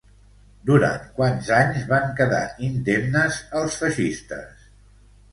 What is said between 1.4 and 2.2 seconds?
anys van